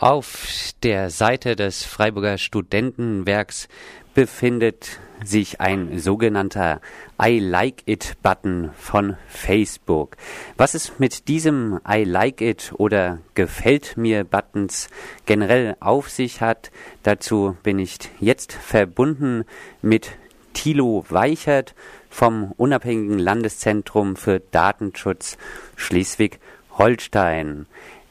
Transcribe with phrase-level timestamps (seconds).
[0.00, 3.68] Auf der Seite des Freiburger Studentenwerks
[4.14, 6.80] befindet sich ein sogenannter
[7.22, 10.16] I Like It Button von Facebook.
[10.56, 14.88] Was es mit diesem I Like It oder Gefällt mir Buttons
[15.26, 16.70] generell auf sich hat,
[17.02, 19.44] dazu bin ich jetzt verbunden
[19.82, 20.12] mit
[20.54, 21.74] Thilo Weichert
[22.08, 25.36] vom unabhängigen Landeszentrum für Datenschutz
[25.76, 27.66] Schleswig-Holstein.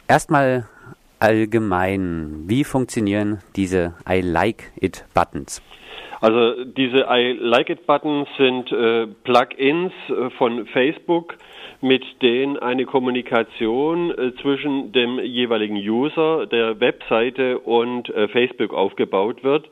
[0.08, 0.68] Erstmal
[1.20, 5.62] allgemein, wie funktionieren diese I Like It Buttons?
[6.22, 11.36] Also diese I Like It Buttons sind äh, Plugins äh, von Facebook,
[11.82, 19.44] mit denen eine Kommunikation äh, zwischen dem jeweiligen User der Webseite und äh, Facebook aufgebaut
[19.44, 19.70] wird.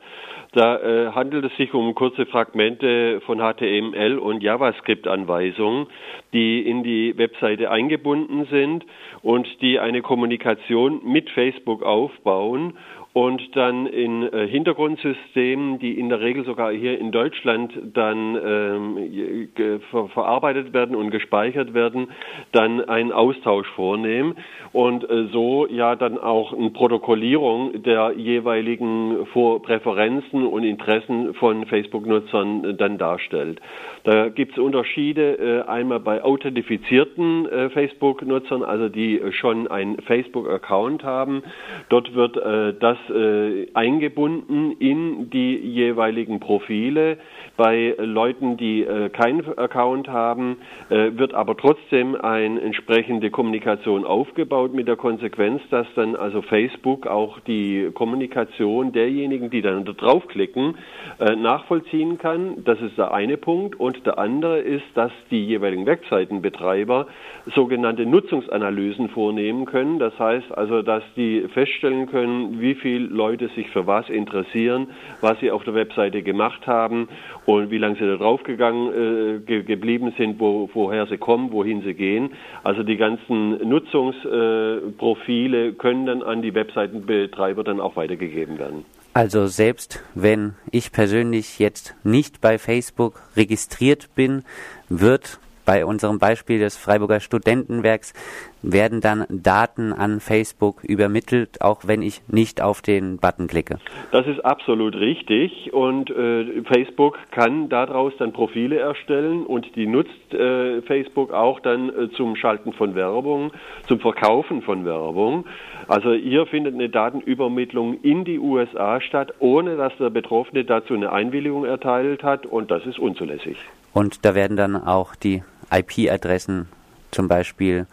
[0.52, 5.88] Da äh, handelt es sich um kurze Fragmente von HTML und JavaScript-Anweisungen,
[6.32, 8.86] die in die Webseite eingebunden sind
[9.22, 12.78] und die eine Kommunikation mit Facebook aufbauen
[13.12, 19.48] und dann in äh, Hintergrundsystemen, die in der Regel sogar hier in Deutschland dann ähm,
[19.90, 22.08] ver verarbeitet werden und gespeichert werden,
[22.52, 24.36] dann einen Austausch vornehmen
[24.72, 31.66] und äh, so ja dann auch eine Protokollierung der jeweiligen Vor Präferenzen und Interessen von
[31.66, 33.60] Facebook-Nutzern äh, dann darstellt.
[34.04, 41.04] Da gibt es Unterschiede äh, einmal bei authentifizierten äh, Facebook-Nutzern, also die schon einen Facebook-Account
[41.04, 41.42] haben.
[41.88, 47.18] Dort wird äh, das äh, eingebunden in die jeweiligen Profile.
[47.56, 50.58] Bei Leuten, die äh, keinen Account haben,
[50.90, 57.06] äh, wird aber trotzdem eine entsprechende Kommunikation aufgebaut mit der Konsequenz, dass dann also Facebook
[57.06, 60.76] auch die Kommunikation derjenigen, die dann da draufklicken,
[61.18, 62.64] äh, nachvollziehen kann.
[62.64, 63.78] Das ist der eine Punkt.
[63.80, 67.06] Und der andere ist, dass die jeweiligen Webseitenbetreiber
[67.54, 69.98] sogenannte Nutzungsanalysen vornehmen können.
[69.98, 74.86] Das heißt also, dass die feststellen können, wie viel Leute sich für was interessieren,
[75.20, 77.08] was sie auf der Webseite gemacht haben
[77.44, 81.82] und wie lange sie da draufgegangen äh, ge geblieben sind, wo, woher sie kommen, wohin
[81.82, 82.30] sie gehen.
[82.64, 88.86] Also die ganzen Nutzungsprofile äh, können dann an die Webseitenbetreiber dann auch weitergegeben werden.
[89.14, 94.44] Also selbst wenn ich persönlich jetzt nicht bei Facebook registriert bin,
[94.88, 98.14] wird bei unserem Beispiel des Freiburger Studentenwerks
[98.62, 103.78] werden dann Daten an Facebook übermittelt, auch wenn ich nicht auf den Button klicke.
[104.10, 110.32] Das ist absolut richtig und äh, Facebook kann daraus dann Profile erstellen und die nutzt
[110.32, 113.52] äh, Facebook auch dann äh, zum Schalten von Werbung,
[113.88, 115.44] zum Verkaufen von Werbung.
[115.86, 121.12] Also hier findet eine Datenübermittlung in die USA statt, ohne dass der Betroffene dazu eine
[121.12, 123.58] Einwilligung erteilt hat und das ist unzulässig.
[123.92, 126.68] Und da werden dann auch die IP-Adressen
[127.10, 127.86] zum Beispiel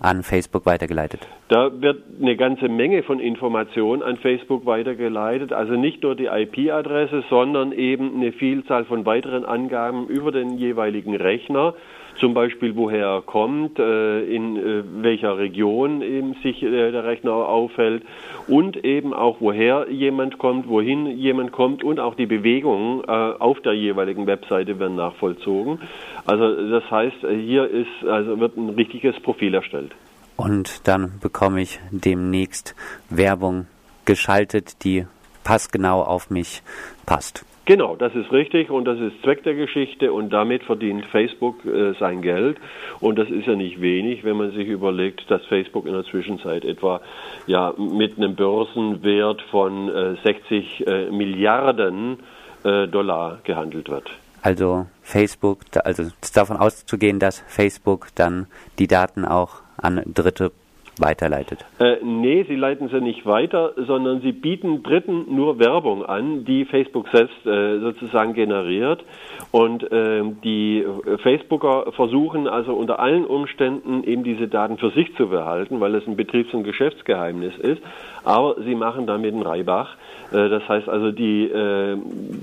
[0.00, 1.26] an Facebook weitergeleitet?
[1.48, 5.52] Da wird eine ganze Menge von Informationen an Facebook weitergeleitet.
[5.52, 11.14] Also nicht nur die IP-Adresse, sondern eben eine Vielzahl von weiteren Angaben über den jeweiligen
[11.14, 11.74] Rechner
[12.18, 17.32] zum Beispiel woher er kommt, äh, in äh, welcher Region eben sich äh, der Rechner
[17.32, 18.04] aufhält
[18.48, 23.72] und eben auch woher jemand kommt, wohin jemand kommt und auch die Bewegungen auf der
[23.72, 25.80] jeweiligen Webseite werden nachvollzogen.
[26.26, 29.92] Also das heißt, hier ist also wird ein richtiges Profil erstellt.
[30.36, 32.74] Und dann bekomme ich demnächst
[33.08, 33.66] Werbung
[34.04, 35.06] geschaltet, die
[35.44, 36.62] passgenau auf mich
[37.06, 37.44] passt.
[37.66, 41.94] Genau, das ist richtig und das ist Zweck der Geschichte und damit verdient Facebook äh,
[41.98, 42.58] sein Geld
[43.00, 46.64] und das ist ja nicht wenig, wenn man sich überlegt, dass Facebook in der Zwischenzeit
[46.64, 47.00] etwa
[47.48, 52.18] ja mit einem Börsenwert von äh, 60 äh, Milliarden
[52.62, 54.10] äh, Dollar gehandelt wird.
[54.42, 58.46] Also Facebook, also davon auszugehen, dass Facebook dann
[58.78, 60.52] die Daten auch an Dritte
[60.98, 61.64] weiterleitet?
[61.78, 66.64] Äh, nee, sie leiten sie nicht weiter, sondern sie bieten Dritten nur Werbung an, die
[66.64, 69.04] Facebook selbst äh, sozusagen generiert.
[69.50, 70.84] Und äh, die
[71.22, 76.06] Facebooker versuchen also unter allen Umständen eben diese Daten für sich zu behalten, weil es
[76.06, 77.82] ein Betriebs- und Geschäftsgeheimnis ist.
[78.24, 79.96] Aber sie machen damit einen Reibach.
[80.32, 81.96] Äh, das heißt also, die äh,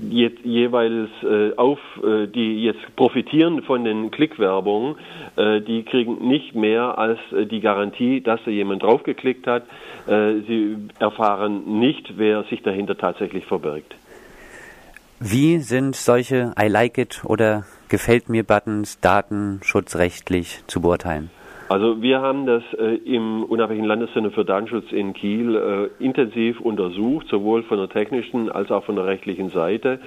[0.08, 4.96] je, jeweils äh, auf, äh, die jetzt profitieren von den Klickwerbungen,
[5.36, 9.64] die kriegen nicht mehr als die Garantie, dass da jemand draufgeklickt hat.
[10.06, 13.94] sie erfahren nicht, wer sich dahinter tatsächlich verbirgt.
[15.20, 21.30] Wie sind solche I like it oder gefällt mir Buttons datenschutzrechtlich zu beurteilen?
[21.68, 27.26] Also wir haben das äh, im Unabhängigen Landeszentrum für Datenschutz in Kiel äh, intensiv untersucht,
[27.28, 29.98] sowohl von der technischen als auch von der rechtlichen Seite.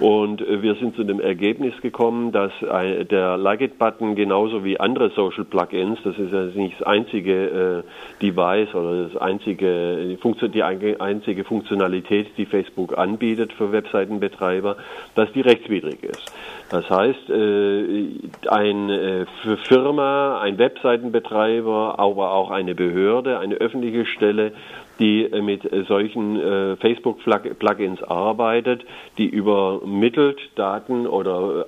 [0.00, 5.10] Und äh, wir sind zu dem Ergebnis gekommen, dass äh, der Like-It-Button genauso wie andere
[5.10, 10.62] Social Plugins, das ist ja nicht das einzige äh, Device oder das einzige, die, die
[11.00, 14.76] einzige Funktionalität, die Facebook anbietet für Webseitenbetreiber,
[15.14, 16.32] dass die rechtswidrig ist.
[16.70, 18.06] Das heißt, äh,
[18.48, 19.26] eine
[19.68, 20.58] Firma, ein
[20.96, 24.52] Webseitenbetreiber, aber auch eine Behörde, eine öffentliche Stelle,
[24.98, 28.84] die äh, mit solchen äh, Facebook-Plugins arbeitet,
[29.18, 31.64] die übermittelt Daten oder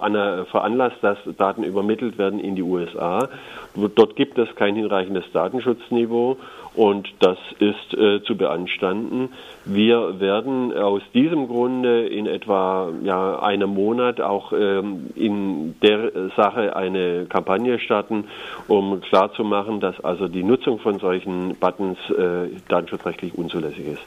[0.46, 3.28] veranlasst, dass Daten übermittelt werden in die USA.
[3.75, 6.36] Dort gibt es kein hinreichendes Datenschutzniveau
[6.78, 9.30] und das ist äh, zu beanstanden.
[9.64, 16.76] Wir werden aus diesem Grunde in etwa ja, einem Monat auch ähm, in der Sache
[16.76, 18.28] eine Kampagne starten,
[18.69, 24.02] um klarzumachen, dass also die Nutzung von solchen Buttons äh, datenschutzrechtlich unzulässig ist.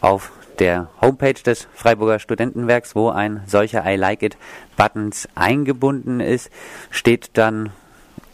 [0.00, 4.36] Auf der Homepage des Freiburger Studentenwerks, wo ein solcher I Like It
[4.76, 6.50] Buttons eingebunden ist,
[6.90, 7.70] steht dann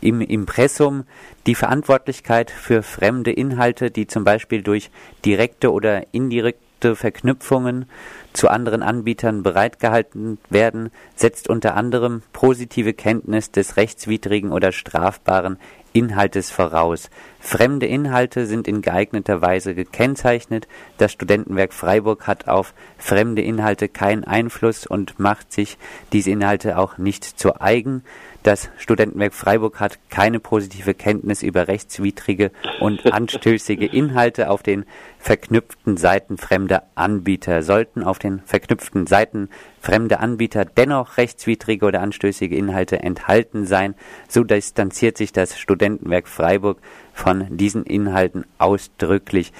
[0.00, 1.04] im Impressum
[1.46, 4.90] die Verantwortlichkeit für fremde Inhalte, die zum Beispiel durch
[5.24, 7.86] direkte oder indirekte Verknüpfungen
[8.34, 15.58] zu anderen Anbietern bereitgehalten werden, setzt unter anderem positive Kenntnis des rechtswidrigen oder strafbaren
[15.94, 17.08] Inhaltes voraus.
[17.38, 20.66] Fremde Inhalte sind in geeigneter Weise gekennzeichnet.
[20.98, 25.78] Das Studentenwerk Freiburg hat auf fremde Inhalte keinen Einfluss und macht sich
[26.12, 28.02] diese Inhalte auch nicht zu eigen.
[28.44, 34.84] Das Studentenwerk Freiburg hat keine positive Kenntnis über rechtswidrige und anstößige Inhalte auf den
[35.18, 37.62] verknüpften Seiten fremder Anbieter.
[37.62, 39.48] Sollten auf den verknüpften Seiten
[39.80, 43.94] fremder Anbieter dennoch rechtswidrige oder anstößige Inhalte enthalten sein,
[44.28, 46.82] so distanziert sich das Studentenwerk Freiburg
[47.14, 49.54] von diesen Inhalten ausdrücklich.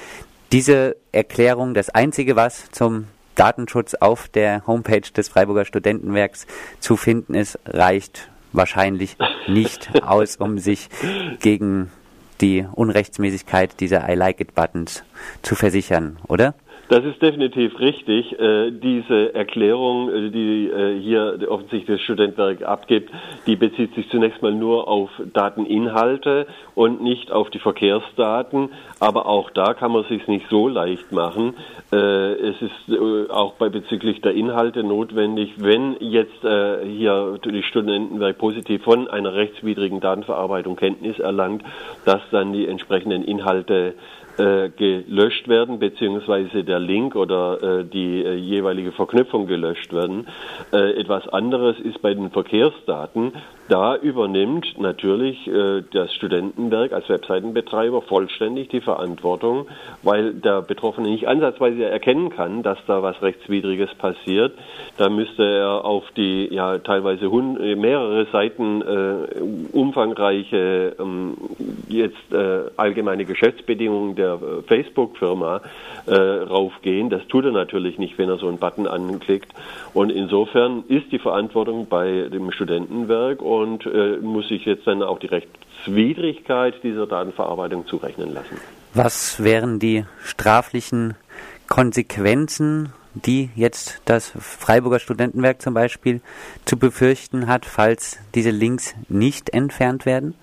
[0.53, 6.47] Diese Erklärung, das Einzige, was zum Datenschutz auf der Homepage des Freiburger Studentenwerks
[6.81, 9.17] zu finden ist, reicht wahrscheinlich
[9.47, 10.89] nicht aus, um sich
[11.41, 11.91] gegen
[12.41, 15.05] die Unrechtsmäßigkeit dieser I Like It Buttons
[15.43, 16.55] zu versichern, oder?
[16.89, 18.39] Das ist definitiv richtig.
[18.39, 23.11] Äh, diese Erklärung, äh, die äh, hier offensichtlich das Studentwerk abgibt,
[23.47, 28.69] die bezieht sich zunächst mal nur auf Dateninhalte und nicht auf die Verkehrsdaten.
[29.01, 31.55] Aber auch da kann man sich nicht so leicht machen.
[31.91, 39.09] Es ist auch bei bezüglich der Inhalte notwendig, wenn jetzt hier die Studentenwerk positiv von
[39.09, 41.63] einer rechtswidrigen Datenverarbeitung Kenntnis erlangt,
[42.05, 43.95] dass dann die entsprechenden Inhalte
[44.39, 50.27] äh, gelöscht werden, beziehungsweise der Link oder äh, die äh, jeweilige Verknüpfung gelöscht werden.
[50.73, 53.33] Äh, etwas anderes ist bei den Verkehrsdaten.
[53.69, 59.69] Da übernimmt natürlich äh, das Studentenwerk als Webseitenbetreiber vollständig die Verantwortung,
[60.03, 64.53] weil der Betroffene nicht ansatzweise erkennen kann, dass da was Rechtswidriges passiert.
[64.99, 69.41] Da müsste er auf die ja teilweise mehrere Seiten äh,
[69.73, 71.35] umfangreiche ähm,
[71.89, 75.63] jetzt äh, allgemeine Geschäftsbedingungen der äh, Facebook-Firma
[76.07, 77.09] äh, raufgehen.
[77.09, 79.53] Das tut er natürlich nicht, wenn er so einen Button anklickt.
[79.95, 85.19] Und insofern ist die Verantwortung bei dem Studentenwerk und äh, muss sich jetzt dann auch
[85.19, 88.57] die Rechtswidrigkeit dieser Datenverarbeitung zurechnen lassen.
[88.95, 91.15] Was wären die straflichen
[91.69, 96.21] Konsequenzen, die jetzt das Freiburger Studentenwerk zum Beispiel
[96.65, 100.35] zu befürchten hat, falls diese Links nicht entfernt werden?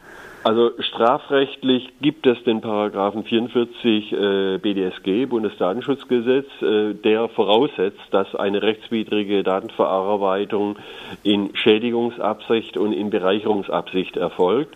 [0.43, 8.63] Also strafrechtlich gibt es den Paragraphen 44 äh, BDSG, Bundesdatenschutzgesetz, äh, der voraussetzt, dass eine
[8.63, 10.77] rechtswidrige Datenverarbeitung
[11.21, 14.75] in Schädigungsabsicht und in Bereicherungsabsicht erfolgt.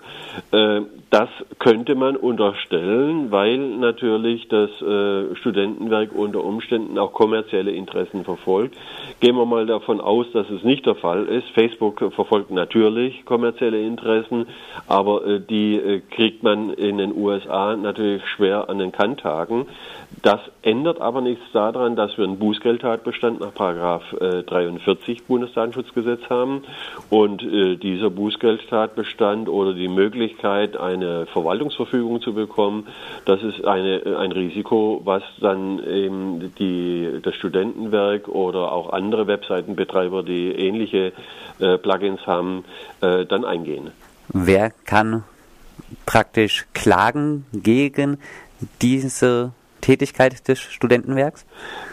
[0.52, 8.24] Äh, das könnte man unterstellen, weil natürlich das äh, Studentenwerk unter Umständen auch kommerzielle Interessen
[8.24, 8.76] verfolgt.
[9.20, 11.48] Gehen wir mal davon aus, dass es nicht der Fall ist.
[11.52, 14.46] Facebook verfolgt natürlich kommerzielle Interessen,
[14.88, 19.68] aber äh, die die äh, kriegt man in den USA natürlich schwer an den Kanthaken.
[20.22, 26.64] Das ändert aber nichts daran, dass wir einen Bußgeldtatbestand nach Paragraph 43 äh, Bundesdatenschutzgesetz haben
[27.10, 32.88] und äh, dieser Bußgeldtatbestand oder die Möglichkeit, eine Verwaltungsverfügung zu bekommen,
[33.26, 40.24] das ist eine, ein Risiko, was dann eben die, das Studentenwerk oder auch andere Webseitenbetreiber,
[40.24, 41.14] die ähnliche
[41.60, 42.66] Plugins haben,
[43.00, 43.92] dann eingehen.
[44.30, 45.24] Wer kann
[46.06, 48.18] praktisch klagen gegen
[48.82, 49.52] diese
[49.82, 51.46] Tätigkeit des Studentenwerks?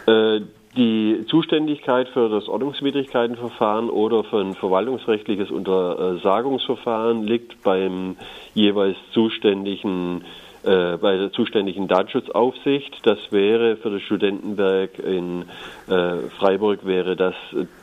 [0.07, 0.41] Äh,
[0.77, 8.17] die Zuständigkeit für das Ordnungswidrigkeitenverfahren oder für ein verwaltungsrechtliches Untersagungsverfahren liegt beim
[8.55, 10.25] jeweils zuständigen
[10.65, 13.01] äh, bei der zuständigen Datenschutzaufsicht.
[13.03, 15.45] Das wäre für das Studentenwerk in
[15.89, 17.35] äh, Freiburg wäre das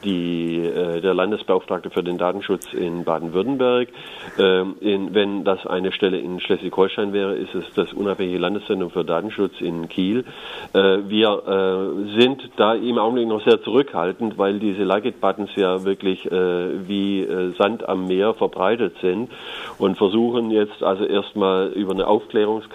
[0.03, 3.89] die, äh, der Landesbeauftragte für den Datenschutz in Baden-Württemberg.
[4.37, 9.59] Ähm, wenn das eine Stelle in Schleswig-Holstein wäre, ist es das unabhängige Landeszentrum für Datenschutz
[9.59, 10.23] in Kiel.
[10.73, 16.25] Äh, wir äh, sind da im Augenblick noch sehr zurückhaltend, weil diese Like-It-Buttons ja wirklich
[16.31, 19.29] äh, wie Sand am Meer verbreitet sind
[19.77, 22.68] und versuchen jetzt also erstmal über eine Aufklärungskampagne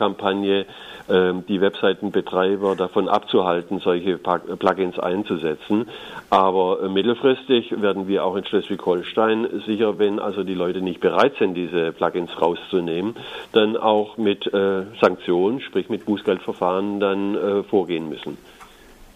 [1.09, 5.89] ähm, die Webseitenbetreiber davon abzuhalten, solche Plugins einzusetzen.
[6.31, 11.35] Aber äh, mittelfristig werden wir auch in Schleswig-Holstein sicher, wenn also die Leute nicht bereit
[11.39, 13.17] sind, diese Plugins rauszunehmen,
[13.53, 18.39] dann auch mit äh, Sanktionen, sprich mit Bußgeldverfahren dann äh, vorgehen müssen.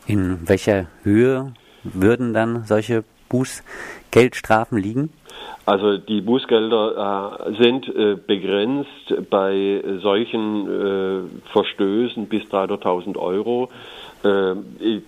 [0.07, 1.53] In welcher Höhe
[1.85, 5.11] würden dann solche Bußgeldstrafen liegen?
[5.67, 13.69] Also die Bußgelder äh, sind äh, begrenzt bei solchen äh, Verstößen bis 300.000 Euro.
[14.25, 14.55] Äh,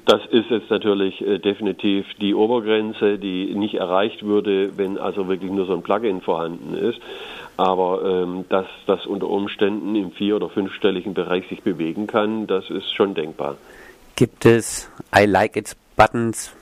[0.04, 5.50] das ist jetzt natürlich äh, definitiv die Obergrenze, die nicht erreicht würde, wenn also wirklich
[5.50, 7.00] nur so ein Plugin vorhanden ist.
[7.56, 12.68] Aber ähm, dass das unter Umständen im vier- oder fünfstelligen Bereich sich bewegen kann, das
[12.70, 13.56] ist schon denkbar.
[14.14, 16.54] Gibt es I Like It Buttons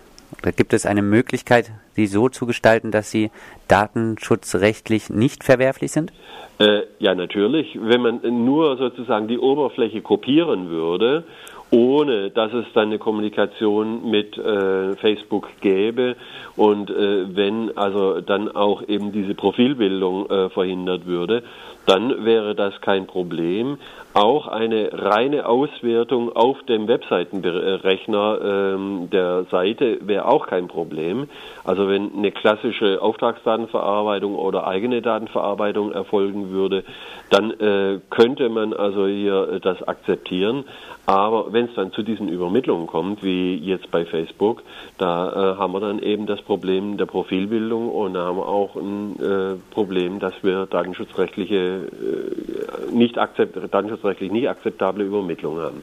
[0.42, 3.30] oder gibt es eine Möglichkeit, sie so zu gestalten, dass sie
[3.66, 6.12] datenschutzrechtlich nicht verwerflich sind?
[6.58, 7.78] Äh, ja, natürlich.
[7.80, 11.24] Wenn man nur sozusagen die Oberfläche kopieren würde,
[11.70, 16.16] ohne dass es dann eine Kommunikation mit äh, Facebook gäbe
[16.56, 21.42] und äh, wenn also dann auch eben diese Profilbildung äh, verhindert würde,
[21.88, 23.78] dann wäre das kein Problem.
[24.12, 31.28] Auch eine reine Auswertung auf dem Webseitenrechner ähm, der Seite wäre auch kein Problem.
[31.64, 36.84] Also wenn eine klassische Auftragsdatenverarbeitung oder eigene Datenverarbeitung erfolgen würde,
[37.30, 40.64] dann äh, könnte man also hier äh, das akzeptieren.
[41.06, 44.62] Aber wenn es dann zu diesen Übermittlungen kommt, wie jetzt bei Facebook,
[44.98, 48.76] da äh, haben wir dann eben das Problem der Profilbildung und da haben wir auch
[48.76, 55.82] ein äh, Problem, dass wir datenschutzrechtliche äh, nicht datenschutzrechtlich nicht akzeptable Übermittlungen haben.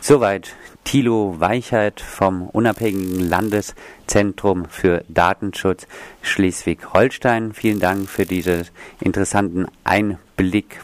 [0.00, 5.86] Soweit Thilo Weichert vom unabhängigen Landeszentrum für Datenschutz
[6.20, 7.54] Schleswig-Holstein.
[7.54, 8.66] Vielen Dank für diesen
[9.00, 10.82] interessanten Einblick,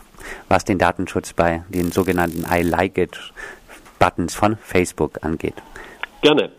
[0.49, 3.33] was den Datenschutz bei den sogenannten I Like It
[3.99, 5.57] Buttons von Facebook angeht.
[6.23, 6.51] Gerne.